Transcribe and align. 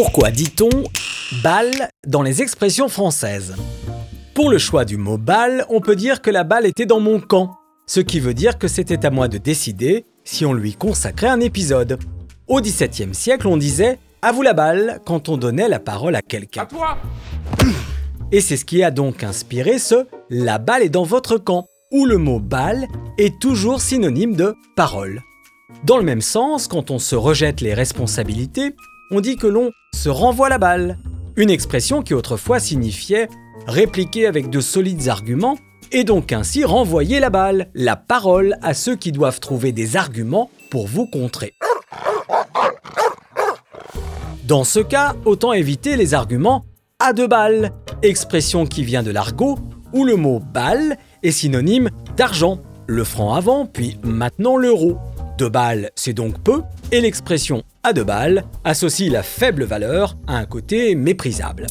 Pourquoi 0.00 0.30
dit-on 0.30 0.84
balle 1.42 1.90
dans 2.06 2.22
les 2.22 2.40
expressions 2.40 2.88
françaises? 2.88 3.56
Pour 4.32 4.48
le 4.48 4.56
choix 4.56 4.84
du 4.84 4.96
mot 4.96 5.18
balle, 5.18 5.66
on 5.70 5.80
peut 5.80 5.96
dire 5.96 6.22
que 6.22 6.30
la 6.30 6.44
balle 6.44 6.66
était 6.66 6.86
dans 6.86 7.00
mon 7.00 7.18
camp, 7.18 7.56
ce 7.88 7.98
qui 7.98 8.20
veut 8.20 8.32
dire 8.32 8.58
que 8.58 8.68
c'était 8.68 9.04
à 9.04 9.10
moi 9.10 9.26
de 9.26 9.38
décider 9.38 10.04
si 10.22 10.46
on 10.46 10.52
lui 10.52 10.74
consacrait 10.74 11.26
un 11.26 11.40
épisode. 11.40 11.98
Au 12.46 12.60
XVIIe 12.60 13.12
siècle, 13.12 13.48
on 13.48 13.56
disait 13.56 13.98
à 14.22 14.30
vous 14.30 14.42
la 14.42 14.52
balle 14.52 15.00
quand 15.04 15.28
on 15.28 15.36
donnait 15.36 15.68
la 15.68 15.80
parole 15.80 16.14
à 16.14 16.22
quelqu'un. 16.22 16.68
Et 18.30 18.40
c'est 18.40 18.56
ce 18.56 18.64
qui 18.64 18.84
a 18.84 18.92
donc 18.92 19.24
inspiré 19.24 19.80
ce 19.80 20.06
la 20.30 20.58
balle 20.58 20.84
est 20.84 20.90
dans 20.90 21.02
votre 21.02 21.38
camp, 21.38 21.66
où 21.90 22.06
le 22.06 22.18
mot 22.18 22.38
balle 22.38 22.86
est 23.18 23.40
toujours 23.40 23.80
synonyme 23.80 24.36
de 24.36 24.54
parole. 24.76 25.22
Dans 25.82 25.98
le 25.98 26.04
même 26.04 26.22
sens, 26.22 26.68
quand 26.68 26.92
on 26.92 27.00
se 27.00 27.16
rejette 27.16 27.60
les 27.60 27.74
responsabilités, 27.74 28.76
on 29.10 29.20
dit 29.20 29.36
que 29.36 29.46
l'on 29.46 29.70
se 29.94 30.08
renvoie 30.08 30.48
la 30.48 30.58
balle. 30.58 30.98
Une 31.36 31.50
expression 31.50 32.02
qui 32.02 32.14
autrefois 32.14 32.60
signifiait 32.60 33.28
répliquer 33.66 34.26
avec 34.26 34.50
de 34.50 34.60
solides 34.60 35.08
arguments 35.08 35.56
et 35.92 36.04
donc 36.04 36.32
ainsi 36.32 36.64
renvoyer 36.64 37.20
la 37.20 37.30
balle, 37.30 37.68
la 37.74 37.96
parole 37.96 38.56
à 38.62 38.74
ceux 38.74 38.96
qui 38.96 39.12
doivent 39.12 39.40
trouver 39.40 39.72
des 39.72 39.96
arguments 39.96 40.50
pour 40.70 40.86
vous 40.86 41.06
contrer. 41.06 41.54
Dans 44.44 44.64
ce 44.64 44.80
cas, 44.80 45.14
autant 45.24 45.52
éviter 45.52 45.96
les 45.96 46.14
arguments 46.14 46.64
à 46.98 47.12
deux 47.12 47.28
balles, 47.28 47.72
expression 48.02 48.66
qui 48.66 48.82
vient 48.82 49.02
de 49.02 49.10
l'argot, 49.10 49.58
où 49.92 50.04
le 50.04 50.16
mot 50.16 50.40
balle 50.40 50.96
est 51.22 51.30
synonyme 51.30 51.90
d'argent, 52.16 52.58
le 52.86 53.04
franc 53.04 53.34
avant, 53.34 53.66
puis 53.66 53.98
maintenant 54.02 54.56
l'euro. 54.56 54.98
Deux 55.38 55.48
balles, 55.48 55.92
c'est 55.94 56.14
donc 56.14 56.36
peu, 56.42 56.62
et 56.90 57.00
l'expression 57.00 57.62
à 57.84 57.92
deux 57.92 58.02
balles 58.02 58.44
associe 58.64 59.08
la 59.08 59.22
faible 59.22 59.62
valeur 59.62 60.16
à 60.26 60.36
un 60.36 60.46
côté 60.46 60.96
méprisable. 60.96 61.68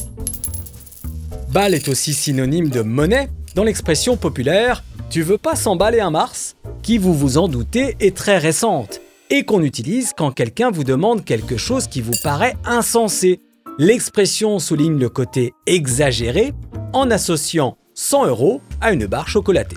Balle 1.50 1.74
est 1.74 1.86
aussi 1.88 2.14
synonyme 2.14 2.70
de 2.70 2.80
monnaie 2.80 3.28
dans 3.54 3.64
l'expression 3.64 4.16
populaire 4.16 4.84
Tu 5.10 5.20
veux 5.20 5.36
pas 5.36 5.54
s'emballer 5.54 6.00
un 6.00 6.10
Mars? 6.10 6.56
qui, 6.82 6.96
vous 6.96 7.12
vous 7.12 7.36
en 7.36 7.46
doutez, 7.46 7.94
est 8.00 8.16
très 8.16 8.38
récente 8.38 9.02
et 9.28 9.44
qu'on 9.44 9.62
utilise 9.62 10.14
quand 10.16 10.30
quelqu'un 10.30 10.70
vous 10.70 10.84
demande 10.84 11.26
quelque 11.26 11.58
chose 11.58 11.88
qui 11.88 12.00
vous 12.00 12.16
paraît 12.22 12.56
insensé. 12.64 13.42
L'expression 13.78 14.58
souligne 14.60 14.98
le 14.98 15.10
côté 15.10 15.52
exagéré 15.66 16.54
en 16.94 17.10
associant 17.10 17.76
100 17.92 18.28
euros 18.28 18.62
à 18.80 18.92
une 18.92 19.04
barre 19.04 19.28
chocolatée. 19.28 19.76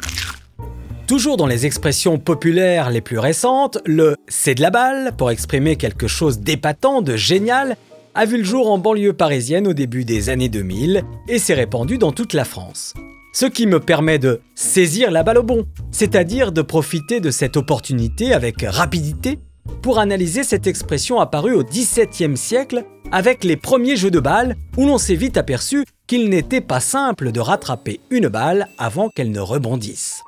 Toujours 1.12 1.36
dans 1.36 1.45
les 1.45 1.66
expressions 1.66 2.17
populaires 2.17 2.90
les 2.90 3.02
plus 3.02 3.20
récentes, 3.20 3.80
le 3.86 4.16
c'est 4.30 4.56
de 4.56 4.62
la 4.62 4.70
balle 4.70 5.12
pour 5.17 5.30
exprimer 5.30 5.76
quelque 5.76 6.08
chose 6.08 6.40
d'épatant, 6.40 7.02
de 7.02 7.17
génial, 7.17 7.76
a 8.16 8.26
vu 8.26 8.38
le 8.38 8.45
jour 8.45 8.72
en 8.72 8.78
banlieue 8.78 9.12
parisienne 9.12 9.67
au 9.67 9.73
début 9.73 10.06
des 10.06 10.30
années 10.30 10.48
2000 10.48 11.04
et 11.28 11.38
s'est 11.38 11.54
répandu 11.54 11.98
dans 11.98 12.14
toute 12.14 12.32
la 12.32 12.45
France. 12.45 12.94
Ce 13.34 13.45
qui 13.45 13.67
me 13.67 13.82
permet 13.82 14.20
de 14.20 14.39
saisir 14.56 15.12
la 15.12 15.23
balle 15.23 15.39
au 15.39 15.44
bon, 15.44 15.66
c'est-à-dire 15.92 16.54
de 16.54 16.62
profiter 16.62 17.20
de 17.20 17.30
cette 17.30 17.58
opportunité 17.58 18.32
avec 18.32 18.62
rapidité 18.62 19.38
pour 19.82 20.00
analyser 20.00 20.45
cette 20.45 20.66
expression 20.66 21.20
apparue 21.20 21.56
au 21.56 21.66
XVIIe 21.66 22.38
siècle 22.38 22.86
avec 23.12 23.44
les 23.44 23.58
premiers 23.58 23.98
jeux 23.98 24.12
de 24.12 24.22
balles 24.22 24.56
où 24.78 24.86
l'on 24.86 24.98
s'est 24.98 25.16
vite 25.16 25.36
aperçu 25.36 25.84
qu'il 26.08 26.30
n'était 26.30 26.62
pas 26.62 26.80
simple 26.80 27.34
de 27.34 27.42
rattraper 27.42 28.00
une 28.12 28.30
balle 28.30 28.70
avant 28.78 29.09
qu'elle 29.09 29.32
ne 29.32 29.42
rebondisse. 29.42 30.20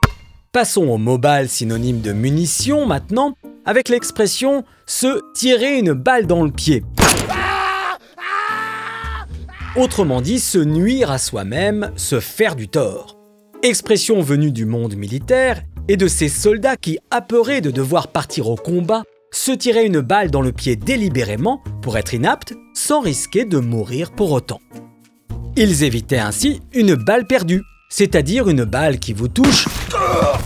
Passons 0.53 0.85
au 0.85 0.99
mot 0.99 1.17
balle 1.17 1.49
synonyme 1.49 2.01
de 2.01 2.13
munition 2.13 2.85
maintenant 2.85 3.33
avec 3.65 3.89
l'expression 3.89 4.63
se 4.85 5.19
tirer 5.33 5.79
une 5.79 5.93
balle 5.93 6.27
dans 6.27 6.43
le 6.43 6.51
pied. 6.51 6.83
Autrement 9.75 10.21
dit, 10.21 10.39
se 10.39 10.59
nuire 10.59 11.09
à 11.09 11.17
soi-même, 11.17 11.89
se 11.95 12.19
faire 12.19 12.55
du 12.55 12.67
tort. 12.67 13.17
Expression 13.63 14.21
venue 14.21 14.51
du 14.51 14.67
monde 14.67 14.95
militaire 14.95 15.63
et 15.87 15.97
de 15.97 16.07
ces 16.07 16.29
soldats 16.29 16.77
qui, 16.77 16.99
apeurés 17.09 17.61
de 17.61 17.71
devoir 17.71 18.09
partir 18.09 18.47
au 18.47 18.55
combat, 18.55 19.01
se 19.31 19.53
tiraient 19.53 19.87
une 19.87 20.01
balle 20.01 20.29
dans 20.29 20.41
le 20.41 20.51
pied 20.51 20.75
délibérément 20.75 21.63
pour 21.81 21.97
être 21.97 22.13
inaptes 22.13 22.53
sans 22.75 23.01
risquer 23.01 23.45
de 23.45 23.57
mourir 23.57 24.11
pour 24.11 24.31
autant. 24.31 24.59
Ils 25.55 25.83
évitaient 25.83 26.19
ainsi 26.19 26.61
une 26.73 26.93
balle 26.93 27.25
perdue, 27.25 27.63
c'est-à-dire 27.95 28.49
une 28.49 28.63
balle 28.63 28.97
qui 28.97 29.13
vous 29.13 29.27
touche 29.27 29.67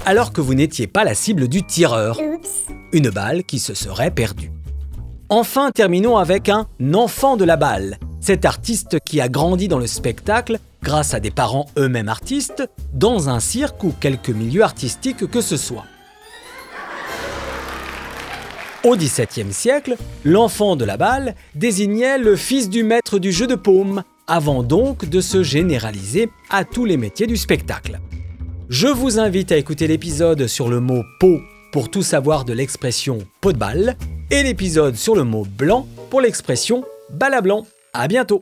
alors 0.06 0.34
que 0.34 0.42
vous 0.42 0.54
n'étiez 0.54 0.86
pas 0.86 1.06
la 1.06 1.14
cible 1.14 1.48
du 1.48 1.64
tireur. 1.64 2.20
Une 2.92 3.10
balle 3.10 3.46
qui 3.46 3.60
se 3.60 3.74
serait 3.74 4.12
perdue. 4.12 4.52
Enfin, 5.30 5.72
terminons 5.72 6.18
avec 6.18 6.50
un 6.50 6.68
enfant 6.94 7.38
de 7.38 7.46
la 7.46 7.56
balle, 7.56 8.00
cet 8.20 8.44
artiste 8.44 8.98
qui 9.06 9.22
a 9.22 9.30
grandi 9.30 9.70
dans 9.70 9.80
le 9.80 9.88
spectacle 9.88 10.60
grâce 10.84 11.14
à 11.14 11.22
des 11.22 11.32
parents 11.32 11.68
eux-mêmes 11.78 12.10
artistes, 12.10 12.70
dans 12.94 13.30
un 13.30 13.40
cirque 13.40 13.82
ou 13.86 13.94
quelque 13.98 14.34
milieu 14.34 14.64
artistique 14.64 15.26
que 15.32 15.40
ce 15.40 15.56
soit. 15.56 15.86
Au 18.84 18.98
XVIIe 18.98 19.54
siècle, 19.54 19.96
l'enfant 20.26 20.76
de 20.76 20.84
la 20.84 20.98
balle 20.98 21.34
désignait 21.56 22.18
le 22.18 22.36
fils 22.36 22.70
du 22.70 22.84
maître 22.84 23.20
du 23.20 23.32
jeu 23.32 23.48
de 23.48 23.56
paume, 23.56 24.04
avant 24.28 24.64
donc 24.64 25.06
de 25.06 25.22
se 25.22 25.42
généraliser 25.44 26.30
à 26.50 26.66
tous 26.66 26.86
les 26.86 26.98
métiers 26.98 27.28
du 27.28 27.38
spectacle. 27.38 28.00
Je 28.70 28.88
vous 28.88 29.20
invite 29.20 29.52
à 29.52 29.58
écouter 29.58 29.88
l'épisode 29.88 30.48
sur 30.48 30.68
le 30.68 30.80
mot 30.80 31.04
peau 31.20 31.40
pour 31.72 31.90
tout 31.90 32.04
savoir 32.04 32.44
de 32.44 32.54
l'expression 32.54 33.20
peau 33.42 33.54
de 33.54 33.58
balle 33.58 33.98
et 34.30 34.44
l'épisode 34.44 34.96
sur 34.96 35.16
le 35.16 35.24
mot 35.24 35.46
blanc 35.46 35.88
pour 36.10 36.22
l'expression 36.22 36.84
balle 37.10 37.34
à 37.34 37.42
blanc. 37.42 37.66
À 37.94 38.08
bientôt 38.08 38.42